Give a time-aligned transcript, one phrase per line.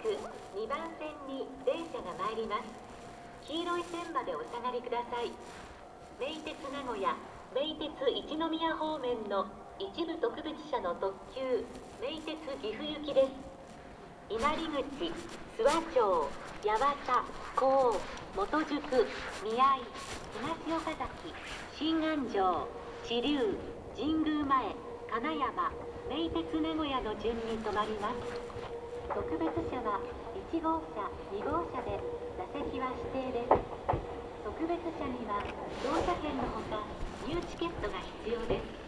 [0.00, 2.68] 2番線に電車が参ります
[3.46, 5.32] 黄色い線までお下がりください
[6.18, 7.16] 名鉄名古屋
[7.52, 9.46] 名鉄一宮方面の
[9.78, 11.64] 一部特別車の特急
[12.00, 13.50] 名鉄岐阜行きです。
[14.28, 15.12] 稲荷口
[15.58, 16.30] 諏訪町
[16.64, 17.24] 八幡
[17.56, 18.00] 甲
[18.36, 18.78] 元宿
[19.42, 19.82] 宮井
[20.38, 21.34] 東岡崎
[21.76, 22.68] 新安城
[23.04, 23.58] 知立
[23.96, 24.76] 神宮前
[25.10, 25.72] 金山
[26.08, 28.59] 名鉄名古屋の順に停まります。
[29.12, 29.98] 特別車は
[30.52, 31.98] 1号車2号車で
[32.38, 33.50] 座席は指定です。
[34.44, 35.42] 特別車には
[35.82, 36.86] 乗車券のほか
[37.26, 38.79] 入チケットが必要です。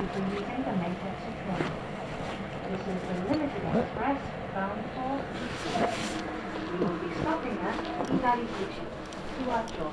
[0.00, 1.64] You for using the Maytaxi train.
[2.70, 4.20] This is the limited express
[4.54, 5.14] bound for.
[6.72, 7.76] We will be stopping at
[8.08, 8.84] Inariguchi,
[9.36, 9.86] Suwacho,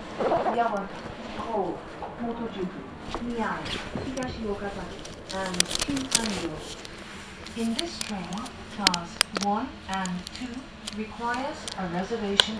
[0.55, 0.97] Yawata,
[1.37, 1.77] Kou,
[2.21, 2.81] Motojuku,
[3.25, 3.61] Miyai,
[4.05, 4.99] Higashi Okazaki,
[5.35, 5.57] and.
[7.57, 8.29] In this train,
[8.77, 9.09] cars
[9.41, 12.55] 1 and 2 requires a reservation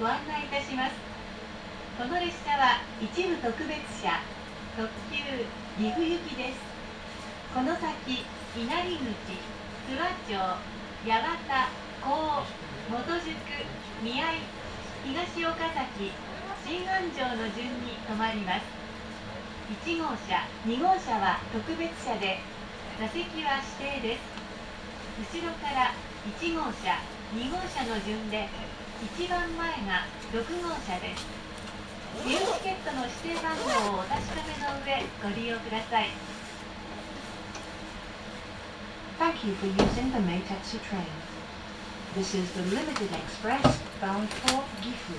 [0.00, 0.96] ご案内いたします。
[2.00, 4.24] この列車は一部特別車
[4.72, 5.44] 特急
[5.76, 6.64] 岐阜行きです。
[7.52, 8.24] この先
[8.56, 9.12] 稲荷口、
[9.92, 10.40] 諏訪町、
[11.04, 11.68] 八幡、
[12.00, 12.08] 甲
[12.88, 13.28] 元宿、
[14.00, 14.40] 宮井、
[15.04, 16.16] 東岡崎、
[16.64, 18.64] 新安城の順に停まります。
[19.84, 22.40] 1号車、2号車は特別車で
[22.96, 24.24] 座席は指定です。
[25.36, 25.92] 後ろから
[26.40, 27.04] 1号車、
[27.36, 28.48] 2号車の順で
[29.02, 31.24] 一番前が6号車です。
[32.22, 36.08] 入チケットの指定番号をお確かめの上ご利用ください。
[39.18, 41.08] Thank you for using the Maytaxi train.
[42.14, 45.16] This is the limited express bound for Gifu.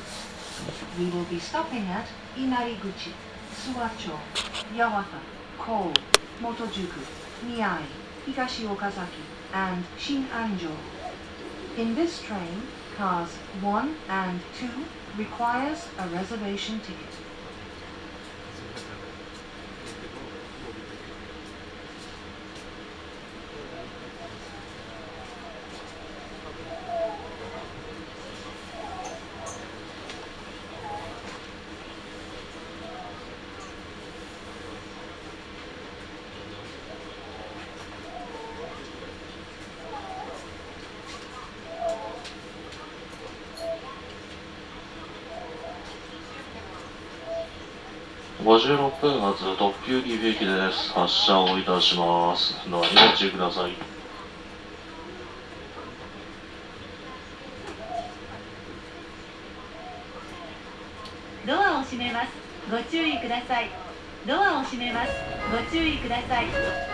[1.00, 2.06] We will be stopping at
[2.38, 3.13] Inariguchi,
[3.51, 4.19] Suwacho,
[4.75, 5.22] Yawata,
[5.57, 5.92] Kou,
[6.39, 7.01] Motojuku,
[7.48, 7.86] Miyai,
[8.27, 10.75] Higashi Okazaki, and Shinanjo.
[11.77, 12.62] In this train,
[13.01, 14.68] cars 1 and 2
[15.18, 17.21] requires a reservation ticket.「
[48.44, 52.56] 56分発特急岐阜駅です発車をいたします。
[52.70, 53.76] ドアにご注意ください。
[61.46, 62.30] ドアを閉めます。
[62.72, 63.70] ご注意ください。
[64.26, 65.12] ドアを閉めます。
[65.52, 66.91] ご注意ください。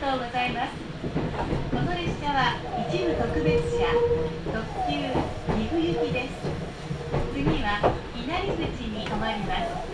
[0.00, 0.72] とうございます
[1.70, 2.56] この列車は
[2.88, 3.92] 一部特別車
[4.48, 4.96] 特急
[5.52, 6.40] 岐阜行きです
[7.36, 9.90] 次は稲荷口に停まります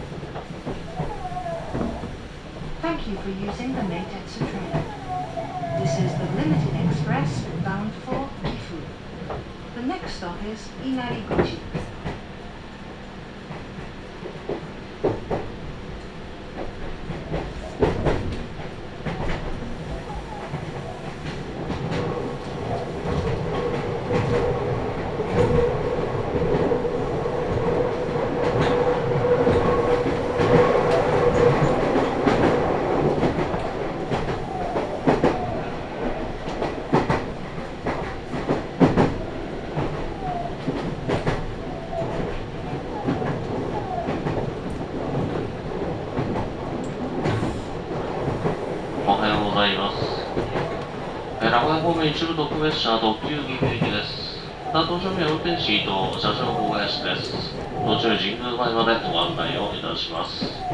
[2.82, 4.70] Thank you for using the Meitetsu train.
[5.82, 8.79] This is the Limited Express bound for Gifu.
[9.75, 11.86] The next stop is Inariguchi.
[49.56, 50.37] おはようございます。
[51.41, 54.37] えー名古屋方面一部特別車特急岐阜駅です。
[54.70, 57.56] 担当正面運転士と車掌小林です。
[57.82, 60.69] 途中神宮前までご案内をいたします。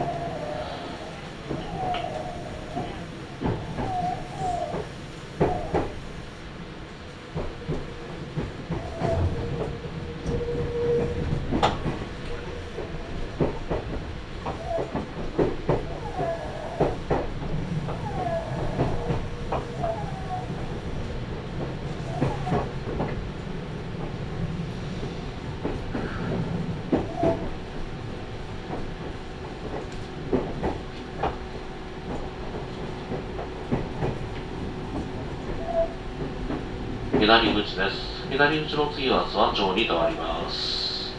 [37.23, 38.27] 左口です。
[38.31, 41.15] 左口の次は諏訪町に変わります。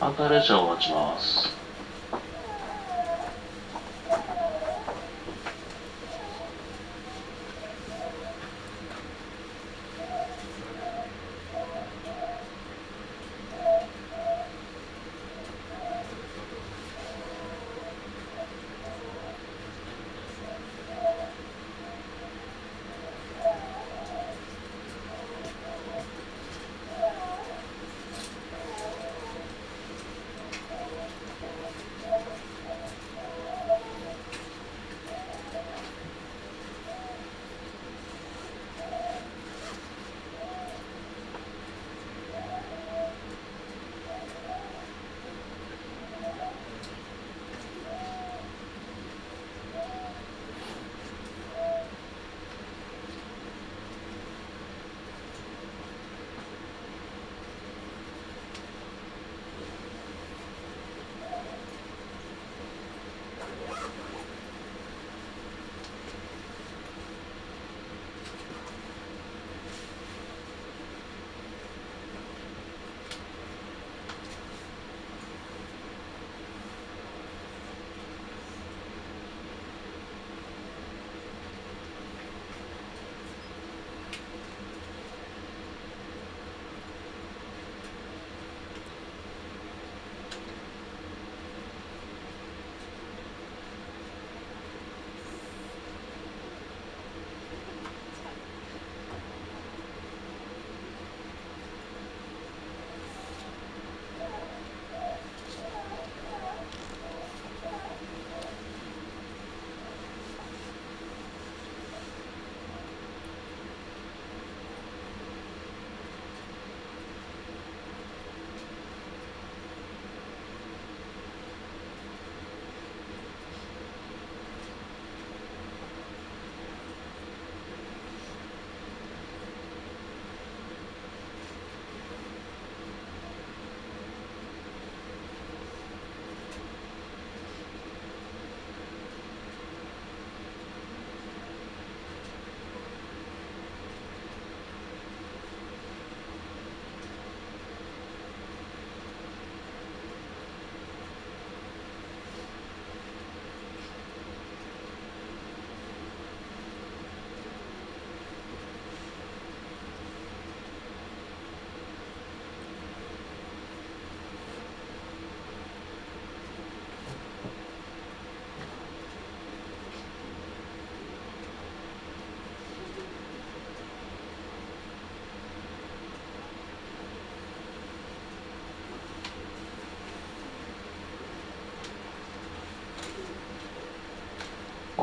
[0.00, 1.53] アンカー列車を待ちます。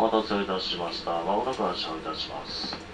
[0.02, 1.12] お待たせいたしました。
[1.12, 2.91] まもなく発車をいたします。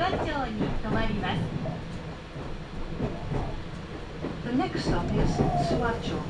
[0.00, 1.40] 訪町に停まります
[4.44, 6.20] The next stop is Suacho.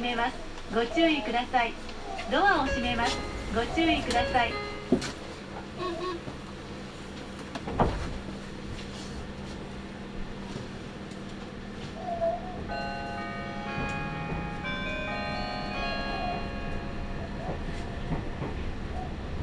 [0.00, 0.34] 閉めます。
[0.74, 1.74] ご注意ください。
[2.32, 3.18] ドアを閉めます。
[3.54, 4.52] ご注意ください。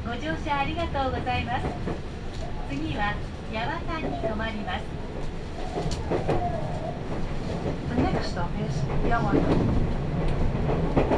[0.04, 1.66] ご乗車ありがとうございます。
[2.68, 3.14] 次は
[3.52, 4.82] 八幡に停まります。
[7.94, 9.87] The next stop is Yamato.
[10.80, 11.17] Thank you.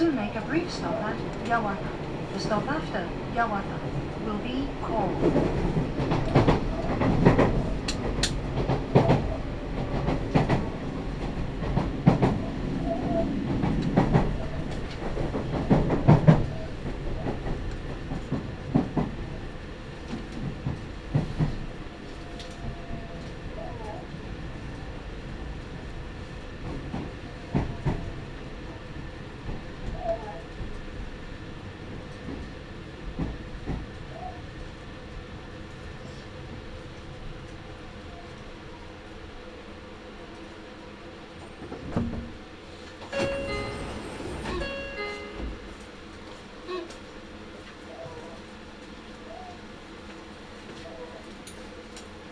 [0.00, 1.14] Soon make a brief stop at
[1.44, 1.92] Yawata.
[2.32, 3.79] The stop after Yawata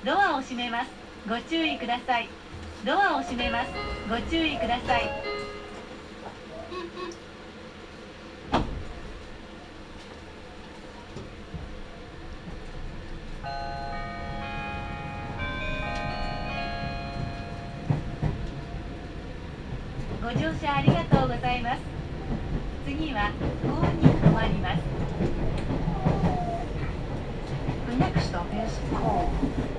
[0.09, 0.91] ドアを閉めます。
[1.29, 2.31] ご注意ください。
[2.83, 3.71] ドアを閉めます。
[4.09, 5.03] ご注意ください。
[20.23, 21.83] ご乗車ありがとうございます。
[22.87, 23.31] 次は
[23.63, 24.81] 高尾に止まります。
[27.91, 29.78] The next stop is Cole.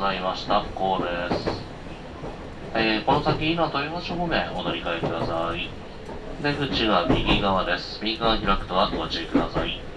[0.00, 0.64] ざいました。
[0.74, 1.62] こうです。
[2.74, 5.68] えーこの先、今、豊橋方面お乗り換えください。
[6.42, 8.00] 出口が右側です。
[8.02, 9.89] 右側開くとはご注意ください。